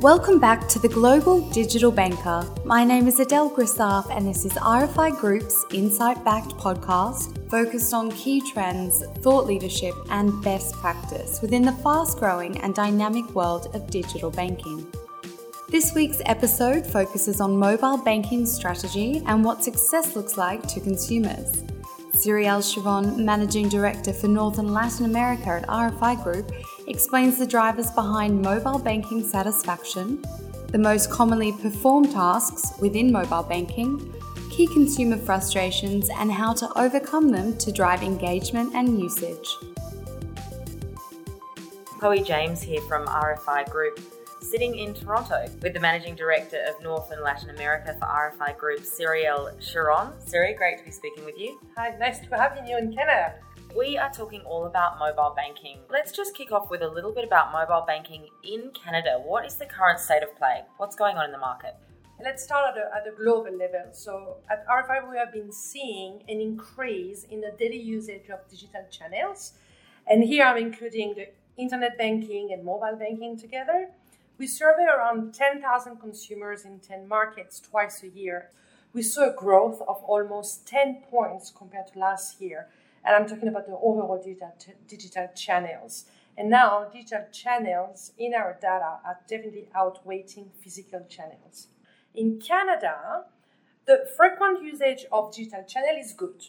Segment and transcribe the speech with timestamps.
[0.00, 2.48] Welcome back to the Global Digital Banker.
[2.64, 8.10] My name is Adele Grissaf, and this is RFI Group's insight backed podcast focused on
[8.12, 13.90] key trends, thought leadership, and best practice within the fast growing and dynamic world of
[13.90, 14.90] digital banking.
[15.68, 21.62] This week's episode focuses on mobile banking strategy and what success looks like to consumers.
[22.12, 26.52] Cyrielle Chiron, Managing Director for Northern Latin America at RFI Group,
[26.90, 30.22] explains the drivers behind mobile banking satisfaction,
[30.68, 34.12] the most commonly performed tasks within mobile banking,
[34.50, 39.56] key consumer frustrations, and how to overcome them to drive engagement and usage.
[42.00, 44.00] Chloe James here from RFI Group
[44.40, 48.80] sitting in Toronto with the Managing Director of North and Latin America for RFI Group,
[48.80, 50.12] Cyrielle Chiron.
[50.18, 51.60] Siri, great to be speaking with you.
[51.76, 53.34] Hi, nice to have you in Canada.
[53.76, 55.78] We are talking all about mobile banking.
[55.88, 59.20] Let's just kick off with a little bit about mobile banking in Canada.
[59.24, 60.62] What is the current state of play?
[60.78, 61.76] What's going on in the market?
[62.22, 63.92] Let's start at a global level.
[63.92, 68.84] So, at RFI, we have been seeing an increase in the daily usage of digital
[68.90, 69.52] channels.
[70.06, 73.90] And here I'm including the internet banking and mobile banking together.
[74.36, 78.50] We survey around 10,000 consumers in 10 markets twice a year.
[78.92, 82.66] We saw a growth of almost 10 points compared to last year.
[83.04, 84.52] And I'm talking about the overall digital,
[84.86, 86.06] digital channels.
[86.36, 91.68] And now, digital channels in our data are definitely outweighing physical channels.
[92.14, 93.24] In Canada,
[93.86, 96.44] the frequent usage of digital channel is good.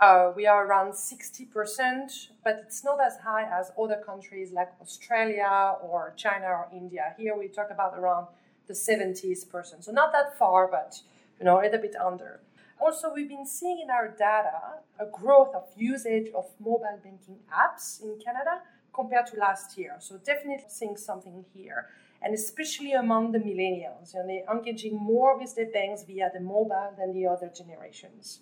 [0.00, 5.76] Uh, we are around 60%, but it's not as high as other countries like Australia
[5.82, 7.14] or China or India.
[7.16, 8.26] Here we talk about around
[8.66, 9.84] the 70s percent.
[9.84, 11.00] So not that far, but
[11.38, 12.40] you know, a little bit under.
[12.80, 18.02] Also, we've been seeing in our data a growth of usage of mobile banking apps
[18.02, 19.96] in Canada compared to last year.
[19.98, 21.88] So definitely seeing something here.
[22.22, 26.94] And especially among the millennials, know, they're engaging more with their banks via the mobile
[26.96, 28.40] than the other generations.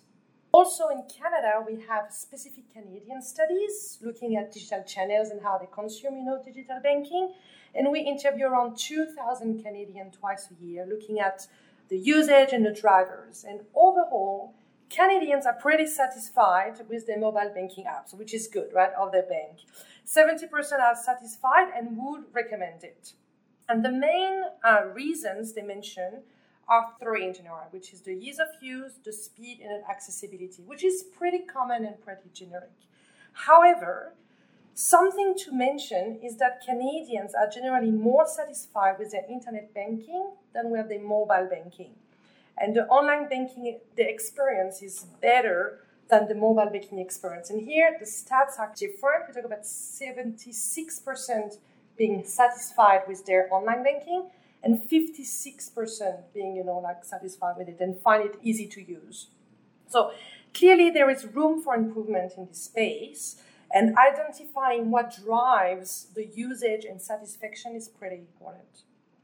[0.53, 5.67] Also in Canada, we have specific Canadian studies looking at digital channels and how they
[5.73, 7.33] consume, you know, digital banking.
[7.73, 11.47] And we interview around 2,000 Canadians twice a year, looking at
[11.89, 13.45] the usage and the drivers.
[13.47, 14.53] And overall,
[14.89, 19.23] Canadians are pretty satisfied with their mobile banking apps, which is good, right, of their
[19.23, 19.57] bank.
[20.05, 23.13] 70% are satisfied and would recommend it.
[23.67, 26.21] And the main uh, reasons they mention
[26.67, 30.83] are three in general, which is the ease of use, the speed, and accessibility, which
[30.83, 32.71] is pretty common and pretty generic.
[33.33, 34.13] However,
[34.73, 40.69] something to mention is that Canadians are generally more satisfied with their internet banking than
[40.69, 41.91] with their mobile banking.
[42.57, 45.79] And the online banking, the experience is better
[46.09, 47.49] than the mobile banking experience.
[47.49, 49.27] And here the stats are different.
[49.27, 51.57] We talk about 76%
[51.97, 54.29] being satisfied with their online banking
[54.63, 59.27] and 56% being, you know, like satisfied with it and find it easy to use.
[59.87, 60.11] So
[60.53, 63.37] clearly there is room for improvement in this space
[63.73, 68.83] and identifying what drives the usage and satisfaction is pretty important.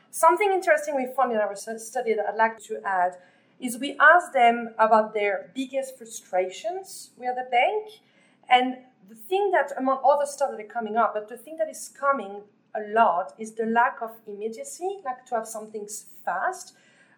[0.09, 3.17] Something interesting we found in our study that I'd like to add
[3.59, 8.01] is we asked them about their biggest frustrations with the bank
[8.49, 8.77] and
[9.07, 11.91] the thing that among other stuff that are coming up, but the thing that is
[11.99, 12.41] coming
[12.73, 15.87] a lot is the lack of immediacy, like to have something
[16.25, 16.73] fast,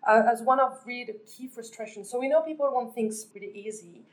[0.06, 2.10] uh, as one of really the key frustrations.
[2.10, 4.04] So we know people want things pretty easy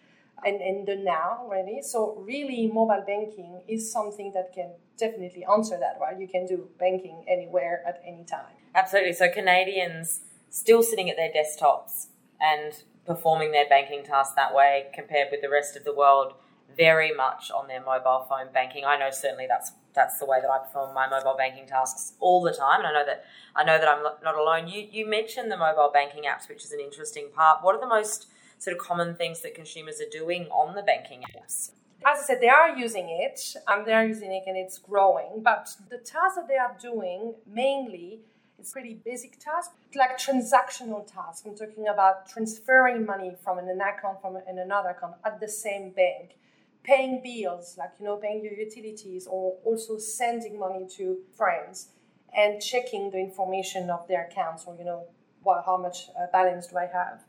[0.44, 1.82] and in the now, really.
[1.82, 6.18] So really, mobile banking is something that can definitely answer that, right?
[6.18, 8.54] You can do banking anywhere at any time.
[8.74, 9.12] Absolutely.
[9.12, 12.06] So Canadians still sitting at their desktops
[12.40, 16.34] and performing their banking tasks that way compared with the rest of the world
[16.76, 18.84] very much on their mobile phone banking.
[18.84, 22.40] I know certainly that's that's the way that I perform my mobile banking tasks all
[22.42, 23.24] the time, and I know that
[23.56, 24.68] I know that I'm not alone.
[24.68, 27.64] You you mentioned the mobile banking apps, which is an interesting part.
[27.64, 31.22] What are the most sort of common things that consumers are doing on the banking
[31.22, 31.70] apps?
[32.06, 35.42] As I said, they are using it, and they are using it, and it's growing.
[35.42, 38.20] But the tasks that they are doing mainly
[38.58, 41.46] it's pretty basic tasks, like transactional tasks.
[41.46, 45.90] I'm talking about transferring money from an account from an another account at the same
[45.90, 46.36] bank
[46.82, 51.90] paying bills, like you know, paying your utilities, or also sending money to friends
[52.36, 55.04] and checking the information of their accounts, or you know,
[55.42, 57.22] what, how much uh, balance do I have.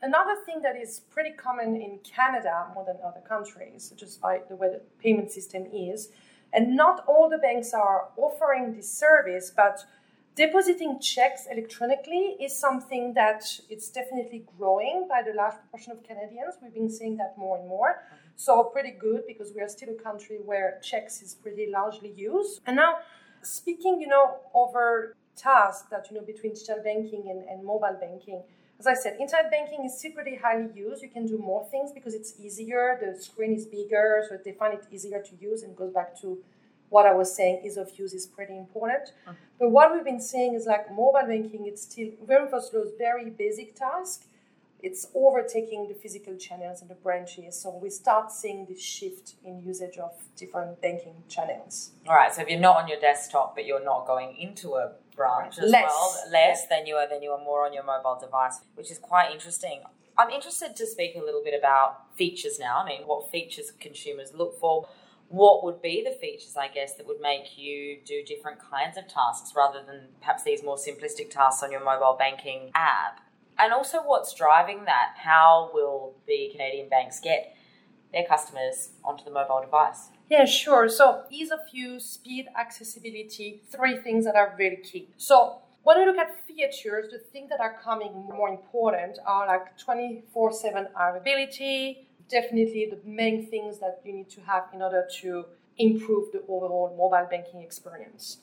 [0.00, 4.54] Another thing that is pretty common in Canada more than other countries, just by the
[4.54, 6.08] way the payment system is,
[6.52, 9.84] and not all the banks are offering this service, but
[10.34, 16.54] depositing checks electronically is something that it's definitely growing by the large proportion of Canadians.
[16.62, 17.88] We've been seeing that more and more.
[17.88, 18.16] Mm-hmm.
[18.36, 22.60] So pretty good because we are still a country where checks is pretty largely used.
[22.66, 22.98] And now
[23.42, 28.42] speaking, you know, over tasks that you know between digital banking and, and mobile banking.
[28.80, 31.02] As I said, internet banking is still pretty highly used.
[31.02, 32.96] You can do more things because it's easier.
[33.00, 36.38] The screen is bigger, so they find it easier to use and goes back to
[36.90, 39.12] what I was saying, ease of use is pretty important.
[39.22, 39.32] Mm-hmm.
[39.58, 43.30] But what we've been saying is like mobile banking, it's still very much those very
[43.30, 44.26] basic tasks.
[44.80, 47.60] It's overtaking the physical channels and the branches.
[47.60, 51.90] So we start seeing this shift in usage of different banking channels.
[52.06, 52.32] All right.
[52.32, 55.70] So if you're not on your desktop, but you're not going into a branch as
[55.70, 55.84] less.
[55.88, 56.76] well, less yeah.
[56.76, 59.82] than you are, then you are more on your mobile device, which is quite interesting.
[60.16, 62.82] I'm interested to speak a little bit about features now.
[62.82, 64.88] I mean, what features consumers look for
[65.28, 69.08] what would be the features, I guess, that would make you do different kinds of
[69.08, 73.20] tasks rather than perhaps these more simplistic tasks on your mobile banking app?
[73.58, 75.14] And also, what's driving that?
[75.16, 77.56] How will the Canadian banks get
[78.12, 80.10] their customers onto the mobile device?
[80.30, 80.88] Yeah, sure.
[80.88, 85.08] So, ease of use, speed, accessibility, three things that are really key.
[85.16, 89.76] So, when we look at features, the things that are coming more important are like
[89.78, 95.46] 24 7 availability, definitely the main things that you need to have in order to
[95.78, 98.38] improve the overall mobile banking experience.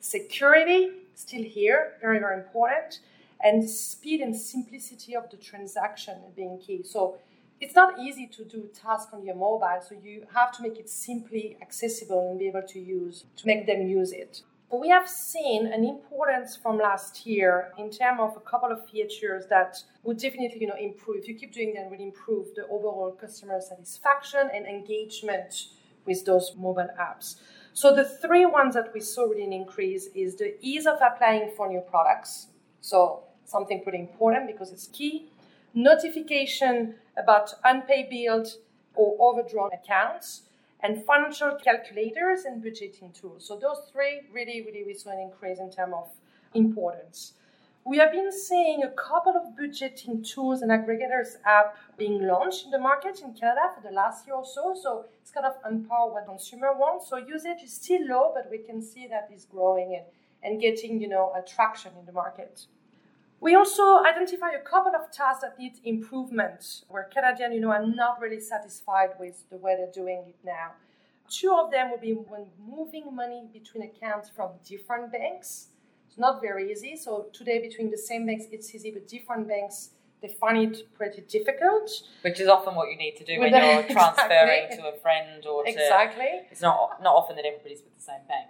[0.00, 3.00] Security, still here, very, very important.
[3.42, 6.82] And speed and simplicity of the transaction being key.
[6.82, 7.18] So
[7.60, 10.88] it's not easy to do tasks on your mobile, so you have to make it
[10.88, 14.42] simply accessible and be able to use to make them use it.
[14.70, 18.86] But we have seen an importance from last year in terms of a couple of
[18.88, 21.16] features that would definitely, you know, improve.
[21.18, 25.68] If you keep doing that, will improve the overall customer satisfaction and engagement
[26.04, 27.36] with those mobile apps.
[27.72, 31.50] So the three ones that we saw really an increase is the ease of applying
[31.56, 32.48] for new products.
[32.80, 35.30] So something pretty important because it's key.
[35.74, 38.58] Notification about unpaid bills
[38.94, 40.42] or overdrawn accounts
[40.80, 43.46] and financial calculators and budgeting tools.
[43.46, 46.08] So those three really, really, we saw an increase in terms of
[46.54, 47.34] importance.
[47.84, 52.70] We have been seeing a couple of budgeting tools and aggregators app being launched in
[52.70, 54.74] the market in Canada for the last year or so.
[54.80, 55.54] So it's kind of
[55.88, 57.08] par what consumer wants.
[57.08, 60.04] So usage is still low, but we can see that it's growing and,
[60.42, 62.66] and getting, you know, attraction in the market.
[63.40, 67.86] We also identify a couple of tasks that need improvement, where Canadians, you know, are
[67.86, 70.72] not really satisfied with the way they're doing it now.
[71.30, 75.68] Two of them will be when moving money between accounts from different banks.
[76.08, 76.96] It's not very easy.
[76.96, 79.90] So today, between the same banks, it's easy, but different banks
[80.20, 81.90] they find it pretty difficult.
[82.22, 84.76] Which is often what you need to do when you're transferring exactly.
[84.78, 86.40] to a friend or to exactly.
[86.50, 88.48] It's not not often that everybody's with the same bank.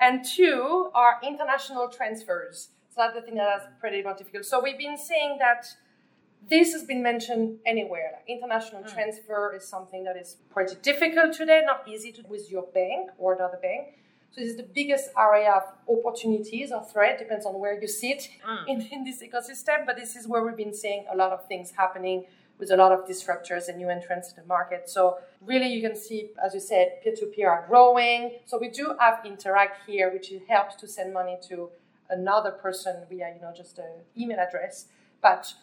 [0.00, 2.68] And two are international transfers.
[2.96, 4.46] So that's the thing that's pretty more difficult.
[4.46, 5.66] So we've been saying that
[6.48, 8.12] this has been mentioned anywhere.
[8.14, 8.92] Like international mm.
[8.92, 13.10] transfer is something that is pretty difficult today, not easy to do with your bank
[13.18, 13.98] or another bank.
[14.30, 18.30] So this is the biggest area of opportunities or threat, depends on where you sit
[18.48, 18.64] mm.
[18.66, 19.84] in, in this ecosystem.
[19.84, 22.24] But this is where we've been seeing a lot of things happening
[22.58, 24.88] with a lot of disruptors and new entrants in the market.
[24.88, 28.38] So really you can see, as you said, peer-to-peer are growing.
[28.46, 31.68] So we do have Interac here, which helps to send money to
[32.10, 34.86] another person via you know just an email address.
[35.22, 35.54] But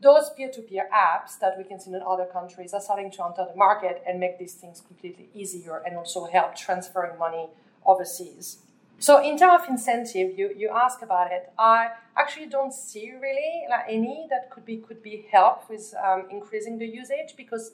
[0.00, 3.56] those peer-to-peer apps that we can see in other countries are starting to enter the
[3.56, 7.48] market and make these things completely easier and also help transferring money
[7.84, 8.58] overseas.
[9.00, 11.52] So in terms of incentive you, you ask about it.
[11.58, 16.24] I actually don't see really like any that could be could be help with um,
[16.30, 17.72] increasing the usage because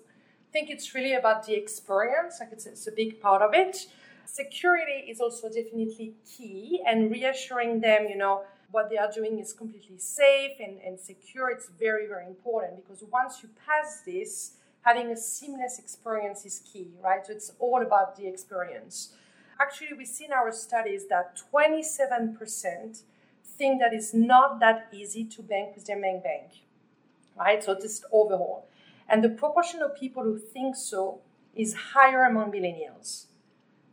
[0.49, 2.41] i think it's really about the experience.
[2.41, 3.87] Like it's, it's a big part of it
[4.27, 9.53] security is also definitely key and reassuring them, you know, what they are doing is
[9.53, 11.51] completely safe and, and secure.
[11.51, 14.53] It's very, very important because once you pass this,
[14.83, 17.25] having a seamless experience is key, right?
[17.27, 19.15] So it's all about the experience.
[19.61, 23.03] Actually, we see in our studies that 27%
[23.45, 26.51] think that it's not that easy to bank with their main bank,
[27.39, 27.63] right?
[27.63, 28.67] So just overall.
[29.09, 31.21] And the proportion of people who think so
[31.55, 33.27] is higher among millennials.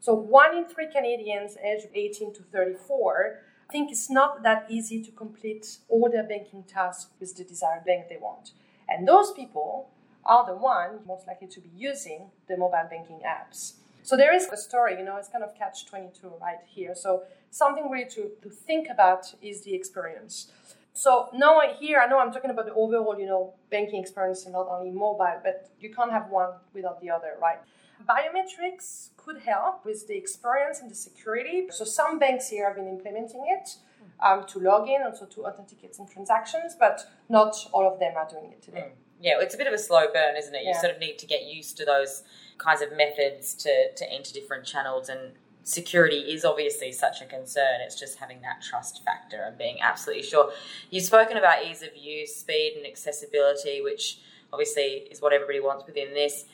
[0.01, 3.39] So one in three Canadians aged 18 to 34
[3.71, 8.09] think it's not that easy to complete all their banking tasks with the desired bank
[8.09, 8.51] they want.
[8.89, 9.89] And those people
[10.25, 13.73] are the ones most likely to be using the mobile banking apps.
[14.03, 16.95] So there is a story, you know, it's kind of catch 22 right here.
[16.95, 20.51] So something really to, to think about is the experience.
[20.93, 24.53] So now here, I know I'm talking about the overall, you know, banking experience and
[24.53, 27.59] not only mobile, but you can't have one without the other, right?
[28.07, 31.67] Biometrics could help with the experience and the security.
[31.71, 33.75] So some banks here have been implementing it
[34.19, 38.27] um, to log in, also to authenticate some transactions, but not all of them are
[38.27, 38.89] doing it today.
[38.91, 38.95] Mm.
[39.21, 40.63] Yeah, it's a bit of a slow burn, isn't it?
[40.63, 40.81] You yeah.
[40.81, 42.23] sort of need to get used to those
[42.57, 47.81] kinds of methods to, to enter different channels and security is obviously such a concern.
[47.81, 50.51] It's just having that trust factor and being absolutely sure.
[50.89, 54.19] You've spoken about ease of use, speed, and accessibility, which
[54.51, 56.45] obviously is what everybody wants within this.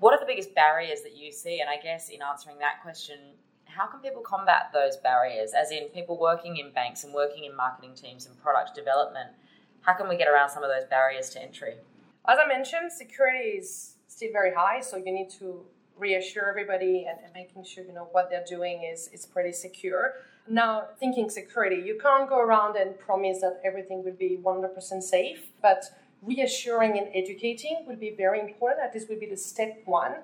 [0.00, 1.60] What are the biggest barriers that you see?
[1.60, 3.18] And I guess in answering that question,
[3.66, 5.52] how can people combat those barriers?
[5.52, 9.28] As in, people working in banks and working in marketing teams and product development,
[9.82, 11.74] how can we get around some of those barriers to entry?
[12.26, 15.64] As I mentioned, security is still very high, so you need to
[15.98, 20.14] reassure everybody and, and, making sure you know what they're doing is is pretty secure.
[20.48, 25.50] Now, thinking security, you can't go around and promise that everything will be 100% safe,
[25.60, 25.84] but
[26.22, 28.80] reassuring and educating will be very important.
[28.80, 30.14] That this will be the step one,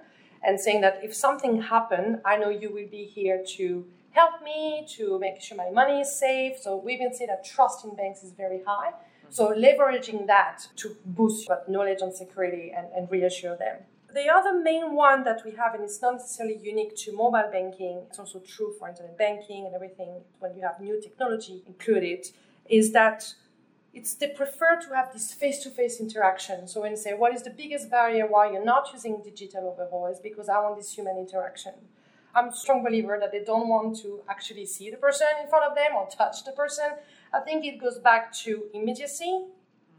[0.43, 4.87] and saying that if something happened, I know you will be here to help me
[4.97, 6.59] to make sure my money is safe.
[6.61, 8.93] So we've been saying that trust in banks is very high.
[9.29, 13.79] So leveraging that to boost knowledge on security and, and reassure them.
[14.15, 18.05] The other main one that we have, and it's not necessarily unique to mobile banking,
[18.09, 22.27] it's also true for internet banking and everything when you have new technology included,
[22.71, 23.35] is that
[23.97, 26.69] it's they prefer to have this face-to-face interaction.
[26.69, 30.07] So when you say what is the biggest barrier why you're not using digital overall
[30.07, 31.73] is because I want this human interaction.
[32.35, 35.65] I'm a strong believer that they don't want to actually see the person in front
[35.65, 36.91] of them or touch the person.
[37.33, 39.47] I think it goes back to immediacy.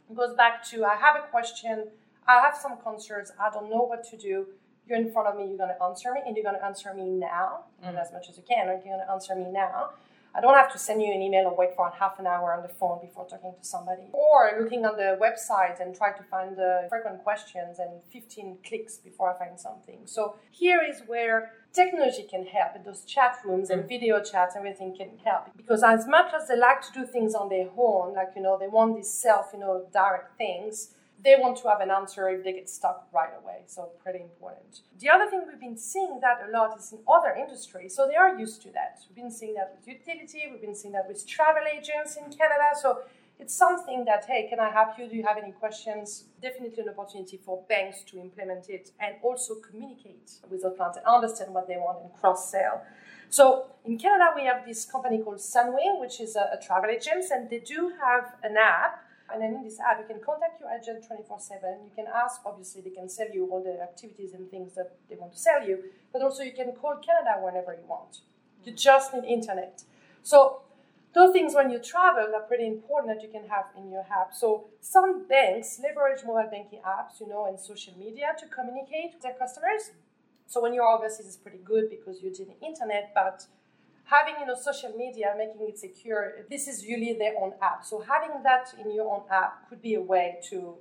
[0.09, 1.87] It goes back to I have a question,
[2.27, 4.45] I have some concerns, I don't know what to do.
[4.87, 6.93] You're in front of me, you're going to answer me, and you're going to answer
[6.93, 7.89] me now, mm-hmm.
[7.89, 9.89] and as much as you can, and you're going to answer me now.
[10.37, 12.61] I don't have to send you an email or wait for half an hour on
[12.61, 14.03] the phone before talking to somebody.
[14.11, 18.97] Or looking on the website and try to find the frequent questions and 15 clicks
[18.97, 20.01] before I find something.
[20.05, 23.87] So here is where technology can help and those chat rooms and mm.
[23.87, 27.49] video chats everything can help because as much as they like to do things on
[27.49, 31.57] their own like you know they want these self you know direct things they want
[31.57, 33.63] to have an answer if they get stuck right away.
[33.65, 34.81] So pretty important.
[34.99, 37.95] The other thing we've been seeing that a lot is in other industries.
[37.95, 38.99] So they are used to that.
[39.09, 40.43] We've been seeing that with utility.
[40.51, 42.69] We've been seeing that with travel agents in Canada.
[42.81, 42.99] So
[43.39, 45.07] it's something that hey, can I help you?
[45.07, 46.25] Do you have any questions?
[46.41, 51.05] Definitely an opportunity for banks to implement it and also communicate with their clients and
[51.05, 52.83] understand what they want and cross sell.
[53.29, 57.25] So in Canada, we have this company called Sunwing, which is a, a travel agent,
[57.31, 60.69] and they do have an app and then in this app, you can contact your
[60.71, 61.61] agent 24 7.
[61.83, 65.15] You can ask, obviously, they can sell you all the activities and things that they
[65.15, 68.21] want to sell you, but also you can call Canada whenever you want.
[68.63, 69.83] You just need internet.
[70.23, 70.61] So,
[71.13, 74.33] those things when you travel are pretty important that you can have in your app.
[74.33, 79.23] So, some banks leverage mobile banking apps, you know, and social media to communicate with
[79.23, 79.91] their customers.
[80.45, 83.45] So, when you're overseas, it's pretty good because you're using internet, but
[84.09, 87.83] having you know social media making it secure this is really their own app.
[87.85, 90.75] So having that in your own app could be a way to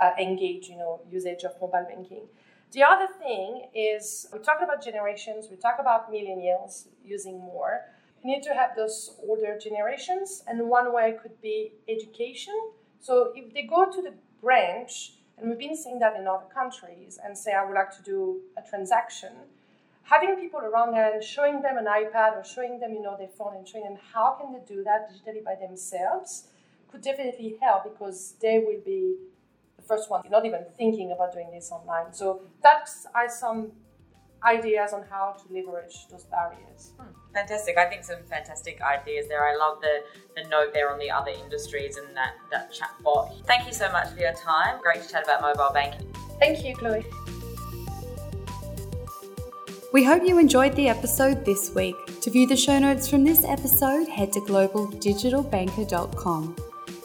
[0.00, 2.24] uh, engage you know usage of mobile banking.
[2.72, 7.80] The other thing is we talk about generations we talk about millennials using more.
[8.22, 12.54] You need to have those older generations and one way could be education.
[13.00, 17.18] So if they go to the branch and we've been seeing that in other countries
[17.22, 19.32] and say i would like to do a transaction
[20.04, 23.56] having people around and showing them an iPad or showing them, you know, their phone
[23.56, 26.48] and showing them how can they do that digitally by themselves
[26.90, 29.16] could definitely help because they will be
[29.76, 32.12] the first ones not even thinking about doing this online.
[32.12, 33.72] So that's are some
[34.44, 36.92] ideas on how to leverage those barriers.
[36.98, 37.78] Hmm, fantastic.
[37.78, 39.46] I think some fantastic ideas there.
[39.46, 40.02] I love the,
[40.36, 43.32] the note there on the other industries and that, that chat bot.
[43.46, 44.80] Thank you so much for your time.
[44.82, 46.12] Great to chat about mobile banking.
[46.38, 47.04] Thank you, Chloe.
[49.92, 51.94] We hope you enjoyed the episode this week.
[52.22, 56.56] To view the show notes from this episode, head to globaldigitalbanker.com.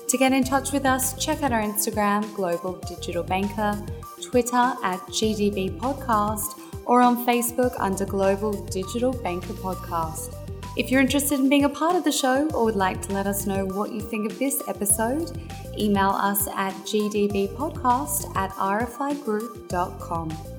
[0.08, 3.86] To get in touch with us, check out our Instagram, Global Digital Banker,
[4.24, 10.34] Twitter at GDB Podcast, or on Facebook under Global Digital Banker Podcast.
[10.78, 13.28] If you're interested in being a part of the show or would like to let
[13.28, 15.38] us know what you think of this episode,
[15.78, 20.57] email us at gdbpodcast at rfigroup.com.